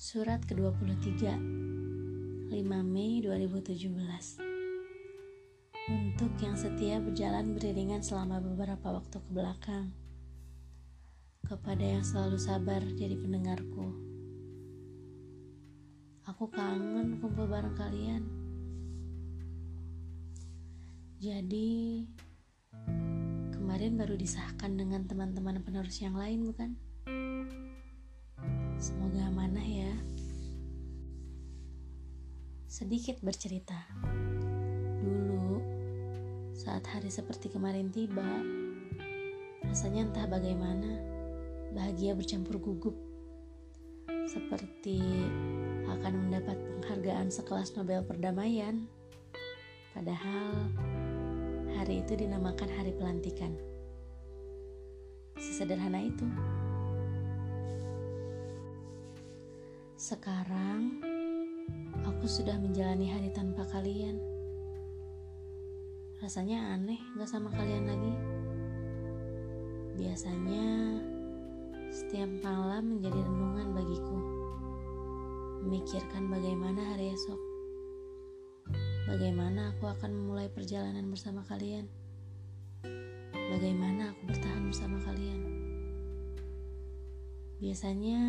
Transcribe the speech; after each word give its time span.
Surat 0.00 0.40
ke-23 0.48 1.28
5 1.28 2.48
Mei 2.88 3.20
2017 3.20 3.84
Untuk 5.92 6.32
yang 6.40 6.56
setia 6.56 6.96
berjalan 7.04 7.52
beriringan 7.52 8.00
selama 8.00 8.40
beberapa 8.40 8.96
waktu 8.96 9.20
ke 9.20 9.28
belakang 9.28 9.92
Kepada 11.44 11.84
yang 11.84 12.00
selalu 12.00 12.40
sabar 12.40 12.80
jadi 12.96 13.12
pendengarku. 13.12 13.92
Aku 16.32 16.48
kangen 16.48 17.20
kumpul 17.20 17.44
bareng 17.44 17.76
kalian. 17.76 18.24
Jadi 21.20 22.08
Kemarin 23.52 24.00
baru 24.00 24.16
disahkan 24.16 24.80
dengan 24.80 25.04
teman-teman 25.04 25.60
penerus 25.60 26.00
yang 26.00 26.16
lain 26.16 26.48
bukan? 26.48 26.80
Sedikit 32.70 33.18
bercerita. 33.18 33.74
Dulu, 35.02 35.58
saat 36.54 36.86
hari 36.86 37.10
seperti 37.10 37.50
kemarin 37.50 37.90
tiba, 37.90 38.22
rasanya 39.66 40.06
entah 40.06 40.30
bagaimana, 40.30 41.02
bahagia 41.74 42.14
bercampur 42.14 42.62
gugup. 42.62 42.94
Seperti 44.06 45.02
akan 45.82 46.30
mendapat 46.30 46.54
penghargaan 46.54 47.34
sekelas 47.34 47.74
Nobel 47.74 48.06
Perdamaian. 48.06 48.86
Padahal 49.90 50.70
hari 51.74 52.06
itu 52.06 52.22
dinamakan 52.22 52.70
hari 52.70 52.94
pelantikan. 52.94 53.50
Sesederhana 55.42 56.06
itu. 56.06 56.26
Sekarang 59.98 61.10
aku 62.04 62.24
sudah 62.28 62.56
menjalani 62.60 63.08
hari 63.08 63.32
tanpa 63.32 63.64
kalian. 63.68 64.20
Rasanya 66.20 66.76
aneh 66.76 67.00
gak 67.16 67.28
sama 67.32 67.48
kalian 67.48 67.88
lagi. 67.88 68.14
Biasanya 69.96 70.66
setiap 71.88 72.28
malam 72.44 72.96
menjadi 72.96 73.24
renungan 73.24 73.72
bagiku. 73.72 74.18
Memikirkan 75.64 76.28
bagaimana 76.28 76.92
hari 76.92 77.12
esok. 77.16 77.40
Bagaimana 79.08 79.72
aku 79.72 79.88
akan 79.88 80.10
memulai 80.12 80.52
perjalanan 80.52 81.08
bersama 81.08 81.40
kalian. 81.48 81.88
Bagaimana 83.50 84.14
aku 84.14 84.30
bertahan 84.30 84.68
bersama 84.70 85.02
kalian. 85.02 85.40
Biasanya 87.60 88.20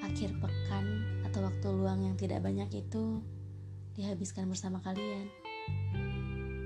akhir 0.00 0.34
pekan 0.40 0.86
atau 1.30 1.46
waktu 1.46 1.70
luang 1.70 2.02
yang 2.02 2.18
tidak 2.18 2.42
banyak 2.42 2.66
itu 2.74 3.22
dihabiskan 3.94 4.50
bersama 4.50 4.82
kalian, 4.82 5.30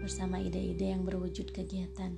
bersama 0.00 0.40
ide-ide 0.40 0.88
yang 0.88 1.04
berwujud 1.04 1.52
kegiatan, 1.52 2.16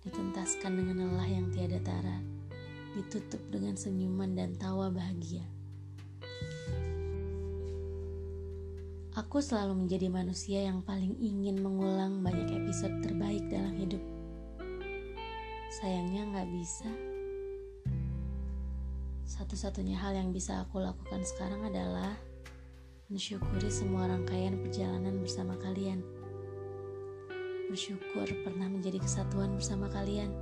dituntaskan 0.00 0.80
dengan 0.80 1.12
lelah 1.12 1.28
yang 1.28 1.52
tiada 1.52 1.76
tara, 1.84 2.24
ditutup 2.96 3.44
dengan 3.52 3.76
senyuman 3.76 4.32
dan 4.32 4.56
tawa 4.56 4.88
bahagia. 4.88 5.44
Aku 9.12 9.44
selalu 9.44 9.84
menjadi 9.84 10.08
manusia 10.08 10.72
yang 10.72 10.80
paling 10.80 11.20
ingin 11.20 11.60
mengulang 11.60 12.24
banyak 12.24 12.64
episode 12.64 12.96
terbaik 13.04 13.44
dalam 13.52 13.76
hidup. 13.76 14.00
Sayangnya 15.68 16.32
nggak 16.32 16.48
bisa 16.48 16.88
satu-satunya 19.38 19.94
hal 19.94 20.18
yang 20.18 20.34
bisa 20.34 20.66
aku 20.66 20.82
lakukan 20.82 21.22
sekarang 21.22 21.62
adalah 21.62 22.10
mensyukuri 23.06 23.70
semua 23.70 24.10
rangkaian 24.10 24.58
perjalanan 24.58 25.14
bersama 25.22 25.54
kalian. 25.62 26.02
Bersyukur 27.70 28.26
pernah 28.42 28.66
menjadi 28.66 28.98
kesatuan 28.98 29.54
bersama 29.54 29.86
kalian. 29.94 30.34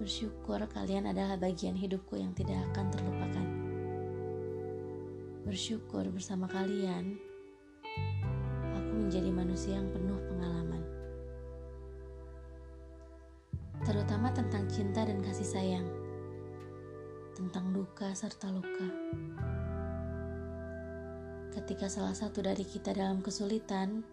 Bersyukur 0.00 0.56
kalian 0.72 1.04
adalah 1.04 1.36
bagian 1.36 1.76
hidupku 1.76 2.16
yang 2.16 2.32
tidak 2.32 2.64
akan 2.72 2.88
terlupakan. 2.88 3.46
Bersyukur 5.44 6.08
bersama 6.16 6.48
kalian, 6.48 7.20
aku 8.72 8.92
menjadi 9.04 9.28
manusia 9.28 9.76
yang 9.76 9.92
penuh 9.92 10.16
pengalaman. 10.32 10.80
Terutama 13.84 14.32
tentang 14.32 14.64
cinta 14.72 15.04
dan 15.04 15.20
kasih 15.20 15.44
sayang 15.44 16.03
tentang 17.34 17.74
duka 17.74 18.14
serta 18.14 18.46
luka. 18.54 18.88
Ketika 21.50 21.90
salah 21.90 22.14
satu 22.14 22.46
dari 22.46 22.62
kita 22.62 22.94
dalam 22.94 23.18
kesulitan, 23.18 24.06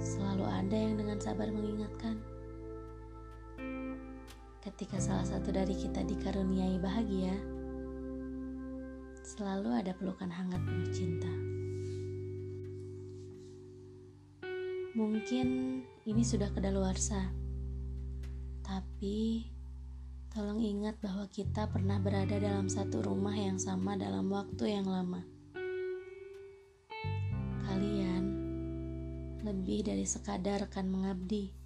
selalu 0.00 0.44
ada 0.48 0.76
yang 0.76 0.96
dengan 0.96 1.20
sabar 1.20 1.52
mengingatkan. 1.52 2.16
Ketika 4.64 4.98
salah 4.98 5.28
satu 5.28 5.52
dari 5.52 5.76
kita 5.76 6.00
dikaruniai 6.02 6.80
bahagia, 6.80 7.36
selalu 9.20 9.76
ada 9.76 9.92
pelukan 9.92 10.32
hangat 10.32 10.58
penuh 10.64 10.90
cinta. 10.90 11.32
Mungkin 14.96 15.48
ini 16.08 16.22
sudah 16.24 16.48
kedaluarsa, 16.56 17.20
tapi 18.64 19.55
Tolong 20.36 20.60
ingat 20.60 21.00
bahwa 21.00 21.24
kita 21.32 21.64
pernah 21.72 21.96
berada 21.96 22.36
dalam 22.36 22.68
satu 22.68 23.00
rumah 23.00 23.32
yang 23.32 23.56
sama 23.56 23.96
dalam 23.96 24.28
waktu 24.28 24.68
yang 24.68 24.84
lama. 24.84 25.24
Kalian 27.64 28.24
lebih 29.40 29.88
dari 29.88 30.04
sekadar 30.04 30.68
rekan 30.68 30.92
mengabdi, 30.92 31.56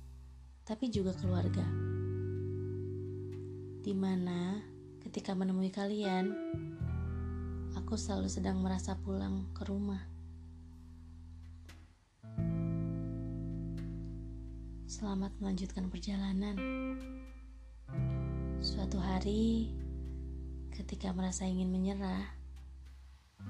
tapi 0.62 0.86
juga 0.86 1.19
keluarga. 1.19 1.66
Di 3.82 3.91
mana 3.91 4.62
ketika 5.03 5.34
menemui 5.34 5.75
kalian, 5.75 6.30
aku 7.75 7.98
selalu 7.98 8.30
sedang 8.30 8.62
merasa 8.62 8.94
pulang 9.03 9.50
ke 9.50 9.66
rumah. 9.66 10.06
Selamat 14.86 15.34
melanjutkan 15.42 15.91
perjalanan. 15.91 16.54
Suatu 18.70 19.03
hari, 19.03 19.66
ketika 20.70 21.10
merasa 21.10 21.42
ingin 21.42 21.75
menyerah, 21.75 22.22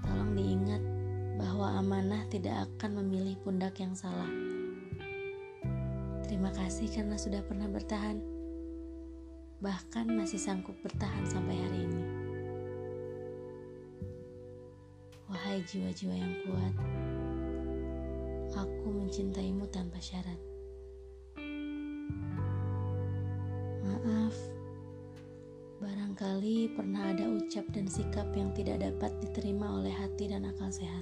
tolong 0.00 0.32
diingat 0.32 0.81
bahwa 1.36 1.76
amanah 1.76 2.25
tidak 2.32 2.64
akan 2.64 3.04
memilih 3.04 3.36
pundak 3.44 3.76
yang 3.84 3.92
salah. 3.92 4.32
Terima 6.25 6.48
kasih 6.56 6.88
karena 6.88 7.20
sudah 7.20 7.44
pernah 7.44 7.69
bertahan, 7.69 8.16
bahkan 9.60 10.09
masih 10.09 10.41
sanggup 10.41 10.80
bertahan 10.80 11.28
sampai 11.28 11.69
hari 11.69 11.84
ini. 11.84 12.04
Wahai 15.28 15.60
jiwa-jiwa 15.69 16.16
yang 16.16 16.34
kuat, 16.48 16.75
aku 18.56 18.88
mencintaimu 18.88 19.69
tanpa 19.69 20.00
syarat. 20.00 20.49
Barangkali 26.20 26.76
pernah 26.76 27.16
ada 27.16 27.32
ucap 27.32 27.64
dan 27.72 27.88
sikap 27.88 28.28
yang 28.36 28.53
tidak 28.53 28.84
dapat 28.84 29.08
diterima 29.25 29.72
oleh 29.81 29.88
hati 29.88 30.28
dan 30.28 30.44
akal 30.44 30.69
sehat. 30.69 31.00